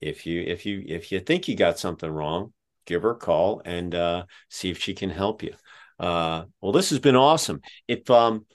[0.00, 2.52] if you, if you, if you think you got something wrong,
[2.86, 5.54] give her a call and uh, see if she can help you.
[5.98, 7.62] Uh, well, this has been awesome.
[7.88, 8.46] If, um,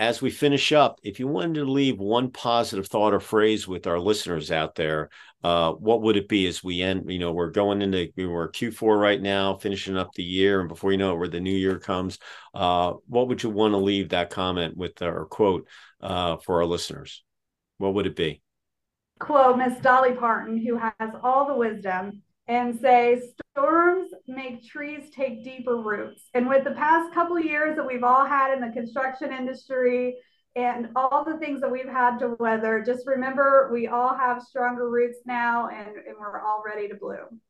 [0.00, 3.86] as we finish up, if you wanted to leave one positive thought or phrase with
[3.86, 5.10] our listeners out there,
[5.44, 7.12] uh, what would it be as we end?
[7.12, 10.90] You know, we're going into we're Q4 right now, finishing up the year, and before
[10.90, 12.18] you know it, where the new year comes,
[12.54, 15.68] uh, what would you want to leave that comment with or quote
[16.00, 17.22] uh, for our listeners?
[17.76, 18.40] What would it be?
[19.18, 25.44] Quote Miss Dolly Parton, who has all the wisdom and say storms make trees take
[25.44, 26.24] deeper roots.
[26.34, 30.16] And with the past couple years that we've all had in the construction industry
[30.56, 34.90] and all the things that we've had to weather, just remember we all have stronger
[34.90, 37.40] roots now and, and we're all ready to bloom.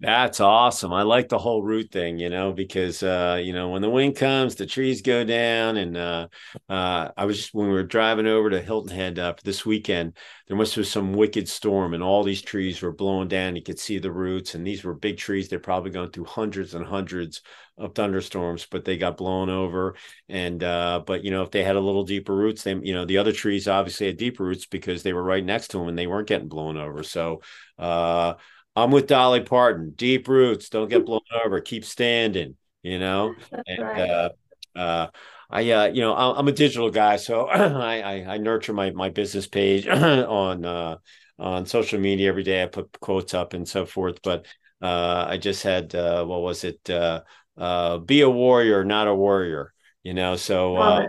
[0.00, 0.92] That's awesome.
[0.92, 4.16] I like the whole root thing, you know, because uh, you know, when the wind
[4.16, 5.76] comes, the trees go down.
[5.76, 6.28] And uh
[6.68, 10.18] uh I was just when we were driving over to Hilton Head uh, this weekend,
[10.48, 13.56] there must have been some wicked storm and all these trees were blowing down.
[13.56, 15.48] You could see the roots, and these were big trees.
[15.48, 17.40] They're probably going through hundreds and hundreds
[17.78, 19.94] of thunderstorms, but they got blown over.
[20.28, 23.04] And uh, but you know, if they had a little deeper roots, they you know,
[23.06, 25.96] the other trees obviously had deeper roots because they were right next to them and
[25.98, 27.02] they weren't getting blown over.
[27.04, 27.40] So
[27.78, 28.34] uh
[28.76, 29.92] I'm with Dolly Parton.
[29.94, 31.60] Deep roots, don't get blown over.
[31.60, 32.56] Keep standing.
[32.82, 34.10] You know, That's and right.
[34.10, 34.28] uh,
[34.76, 35.06] uh,
[35.50, 39.08] I, uh, you know, I'm a digital guy, so I, I, I nurture my my
[39.08, 40.96] business page on uh,
[41.38, 42.62] on social media every day.
[42.62, 44.20] I put quotes up and so forth.
[44.22, 44.46] But
[44.82, 46.90] uh, I just had uh, what was it?
[46.90, 47.22] Uh,
[47.56, 49.72] uh, be a warrior, not a warrior.
[50.02, 51.06] You know, so uh,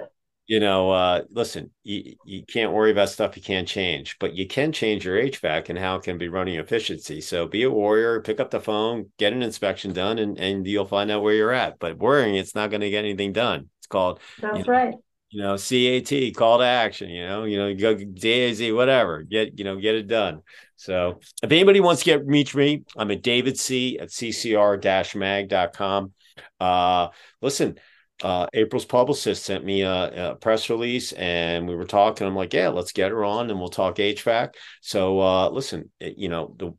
[0.47, 4.47] you know, uh, listen, you, you can't worry about stuff you can't change, but you
[4.47, 7.19] can change your HVAC and how it can be running efficiency.
[7.21, 10.85] So be a warrior, pick up the phone, get an inspection done, and, and you'll
[10.85, 11.79] find out where you're at.
[11.79, 13.69] But worrying, it's not going to get anything done.
[13.79, 14.93] It's called, that's you know, right.
[15.31, 19.65] You know, CAT, call to action, you know, you know, go DAZ, whatever, get, you
[19.65, 20.43] know, get it done.
[20.75, 26.13] So if anybody wants to get reach me, I'm at David C at ccr-mag.com.
[26.59, 27.07] Uh,
[27.41, 27.79] listen,
[28.23, 32.25] uh, April's publicist sent me a, a, press release and we were talking.
[32.25, 34.53] I'm like, yeah, let's get her on and we'll talk HVAC.
[34.81, 36.73] So uh, listen, you know, the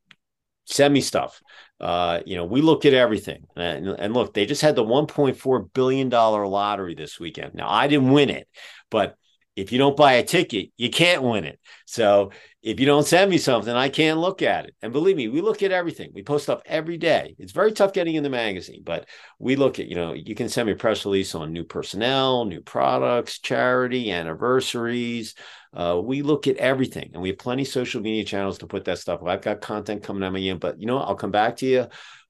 [0.65, 1.43] send me stuff.
[1.79, 5.73] Uh, you know, we look at everything and, and look, they just had the 1.4
[5.75, 7.55] billion dollar lottery this weekend.
[7.55, 8.49] Now I didn't win it,
[8.91, 9.17] but
[9.57, 11.59] if you don't buy a ticket, you can't win it.
[11.87, 12.31] So
[12.63, 14.75] if you don't send me something, I can't look at it.
[14.83, 16.11] And believe me, we look at everything.
[16.13, 17.35] We post stuff every day.
[17.39, 20.51] It's very tough getting in the magazine, but we look at, you know, you can
[20.51, 25.35] send me press release on new personnel, new products, charity, anniversaries.
[25.73, 28.99] Uh, we look at everything and we have plenty social media channels to put that
[28.99, 29.23] stuff.
[29.25, 31.87] I've got content coming at me in, but you know, I'll come back to you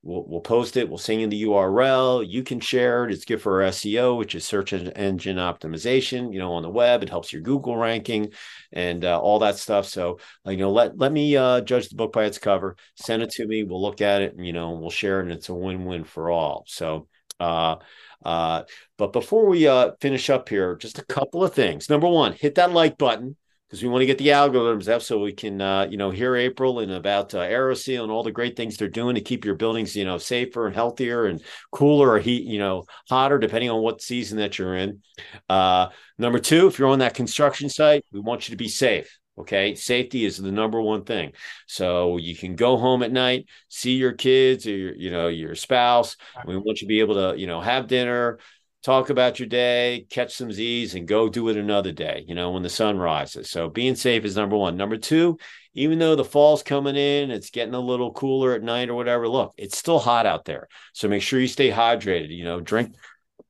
[0.07, 0.89] We'll, we'll post it.
[0.89, 2.25] We'll send you the URL.
[2.29, 3.13] You can share it.
[3.13, 6.33] It's good for SEO, which is search engine optimization.
[6.33, 8.33] You know, on the web, it helps your Google ranking
[8.73, 9.87] and uh, all that stuff.
[9.87, 12.77] So, uh, you know, let let me uh, judge the book by its cover.
[12.95, 13.65] Send it to me.
[13.65, 16.31] We'll look at it, and you know, we'll share it, and it's a win-win for
[16.31, 16.65] all.
[16.69, 17.09] So.
[17.39, 17.77] Uh,
[18.25, 18.63] uh,
[18.97, 21.91] but before we uh, finish up here, just a couple of things.
[21.91, 23.37] Number one, hit that like button
[23.69, 26.37] because we want to get the algorithms up so we can uh, you know hear
[26.37, 29.55] april and about uh, aeroseal and all the great things they're doing to keep your
[29.55, 33.83] buildings you know safer and healthier and cooler or heat you know hotter depending on
[33.83, 35.03] what season that you're in.
[35.49, 39.19] Uh, number two if you're on that construction site we want you to be safe
[39.39, 39.75] okay?
[39.75, 41.33] Safety is the number one thing.
[41.67, 45.55] So you can go home at night see your kids or your, you know your
[45.55, 46.17] spouse.
[46.47, 48.39] We want you to be able to you know have dinner
[48.87, 52.53] talk about your day, catch some Z's, and go do it another day, you know,
[52.53, 53.51] when the sun rises.
[53.51, 54.77] So being safe is number one.
[54.77, 55.39] Number two,
[55.75, 59.29] even though the fall's coming in, it's getting a little cooler at night or whatever,
[59.29, 60.69] look, it's still hot out there.
[60.93, 62.95] So make sure you stay hydrated, you know, drink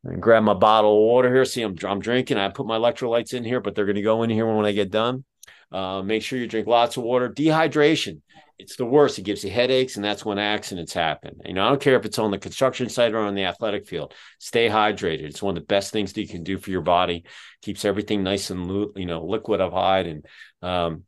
[0.04, 1.44] and grab my bottle of water here.
[1.44, 2.38] See, I'm, I'm drinking.
[2.38, 4.72] I put my electrolytes in here, but they're going to go in here when I
[4.72, 5.22] get done.
[5.70, 7.28] Uh, make sure you drink lots of water.
[7.28, 8.22] Dehydration
[8.58, 9.18] it's the worst.
[9.18, 11.40] It gives you headaches, and that's when accidents happen.
[11.44, 13.86] You know, I don't care if it's on the construction site or on the athletic
[13.86, 14.14] field.
[14.38, 15.24] Stay hydrated.
[15.24, 17.24] It's one of the best things that you can do for your body.
[17.62, 20.26] Keeps everything nice and you know liquefied, and
[20.62, 21.04] um,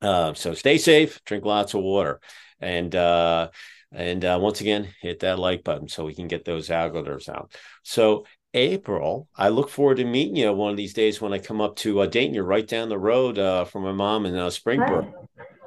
[0.00, 1.20] uh, so stay safe.
[1.24, 2.20] Drink lots of water,
[2.60, 3.48] and uh,
[3.92, 7.54] and uh, once again, hit that like button so we can get those algorithms out.
[7.82, 8.24] So
[8.54, 11.76] April, I look forward to meeting you one of these days when I come up
[11.76, 12.34] to uh, Dayton.
[12.34, 15.12] You're right down the road uh, from my mom in uh, Springboro,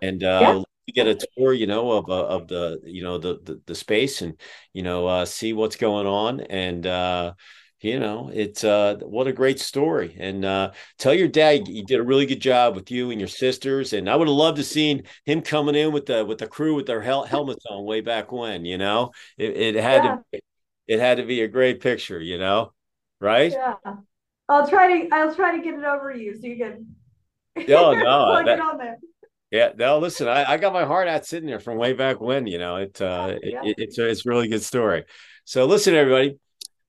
[0.01, 3.39] and uh, yeah get a tour, you know, of uh, of the you know the,
[3.43, 4.39] the, the space and
[4.73, 7.33] you know uh, see what's going on and uh,
[7.79, 10.15] you know, it's uh, what a great story.
[10.19, 13.27] And uh, tell your dad he did a really good job with you and your
[13.27, 13.93] sisters.
[13.93, 16.73] And I would have loved to seen him coming in with the with the crew
[16.73, 18.65] with their hel- helmets on way back when.
[18.65, 20.17] You know, it, it had yeah.
[20.33, 20.41] to
[20.88, 22.19] it had to be a great picture.
[22.19, 22.73] You know,
[23.21, 23.51] right?
[23.51, 23.75] Yeah,
[24.49, 26.95] I'll try to I'll try to get it over you so you can.
[27.69, 28.97] Oh no, that, on there.
[29.51, 32.47] Yeah, no, listen, I, I got my heart out sitting there from way back when.
[32.47, 33.63] You know, it, uh, yeah.
[33.63, 35.05] it, it's a, it's a really good story.
[35.45, 36.37] So listen, everybody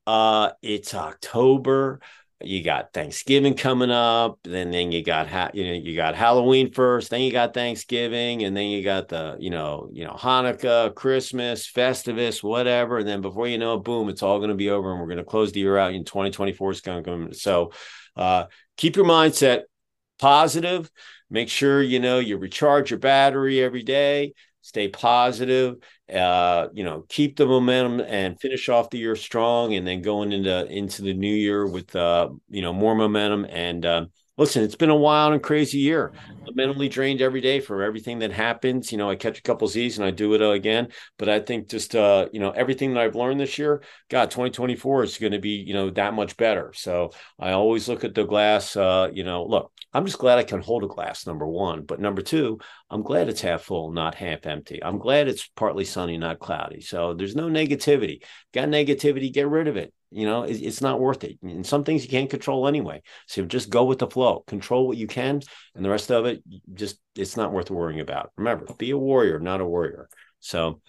[0.08, 2.00] uh, it's October.
[2.40, 6.72] You got Thanksgiving coming up, then then you got ha- you know you got Halloween
[6.72, 10.94] first, then you got Thanksgiving, and then you got the you know you know Hanukkah,
[10.94, 14.70] Christmas, Festivus, whatever, and then before you know it, boom, it's all going to be
[14.70, 16.70] over, and we're going to close the year out in 2024.
[16.70, 17.32] Is going to come.
[17.34, 17.72] So,
[18.16, 18.46] uh,
[18.78, 19.64] keep your mindset
[20.18, 20.90] positive.
[21.30, 25.76] Make sure you know you recharge your battery every day stay positive,
[26.12, 30.30] uh, you know, keep the momentum and finish off the year strong, and then going
[30.30, 33.46] into into the new year with uh, you know more momentum.
[33.48, 34.06] And uh,
[34.38, 36.12] listen, it's been a wild and crazy year.
[36.46, 38.90] I'm mentally drained every day for everything that happens.
[38.90, 40.88] You know, I catch a couple Z's and I do it again.
[41.18, 45.02] But I think just uh, you know everything that I've learned this year, God, 2024
[45.02, 46.72] is going to be you know that much better.
[46.74, 48.76] So I always look at the glass.
[48.76, 51.82] Uh, you know, look, I'm just glad I can hold a glass, number one.
[51.82, 54.82] But number two, I'm glad it's half full, not half empty.
[54.82, 56.80] I'm glad it's partly sunny, not cloudy.
[56.80, 58.22] So there's no negativity.
[58.54, 59.92] Got negativity, get rid of it.
[60.10, 61.38] You know, it's not worth it.
[61.42, 63.02] And some things you can't control anyway.
[63.26, 65.42] So just go with the flow, control what you can,
[65.74, 66.42] and the rest of it,
[66.72, 68.32] just it's not worth worrying about.
[68.36, 70.08] Remember, be a warrior, not a warrior.
[70.40, 70.80] So,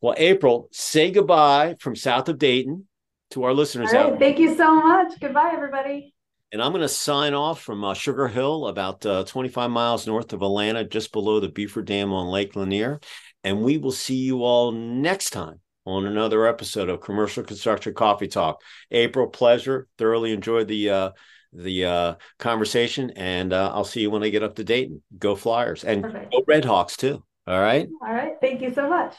[0.00, 2.86] well, April, say goodbye from south of Dayton
[3.30, 4.18] to our listeners out.
[4.18, 5.18] Thank you so much.
[5.20, 6.14] Goodbye, everybody.
[6.52, 10.32] And I'm going to sign off from uh, Sugar Hill, about uh, 25 miles north
[10.32, 13.00] of Atlanta, just below the Buford Dam on Lake Lanier.
[13.44, 18.28] And we will see you all next time on another episode of Commercial Construction Coffee
[18.28, 18.60] Talk.
[18.90, 19.88] April, pleasure.
[19.96, 21.10] Thoroughly enjoyed the uh,
[21.52, 25.02] the uh, conversation, and uh, I'll see you when I get up to Dayton.
[25.18, 26.32] Go Flyers and Perfect.
[26.32, 27.24] go Red Hawks too.
[27.46, 27.88] All right.
[28.02, 28.34] All right.
[28.40, 29.14] Thank you so much.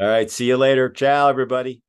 [0.00, 0.30] All right.
[0.30, 0.88] See you later.
[0.88, 1.83] Ciao, everybody.